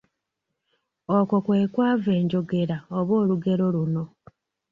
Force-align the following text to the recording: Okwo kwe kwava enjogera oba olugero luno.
Okwo 1.17 1.37
kwe 1.45 1.61
kwava 1.73 2.11
enjogera 2.19 2.77
oba 2.97 3.13
olugero 3.21 3.65
luno. 3.75 4.03